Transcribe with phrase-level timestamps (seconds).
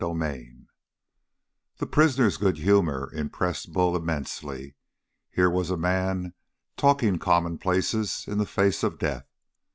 [0.03, 0.67] CHAPTER 7
[1.77, 4.73] The prisoner's good humor impressed Bull immensely.
[5.29, 6.33] Here was a man
[6.75, 9.27] talking commonplaces in the face of death.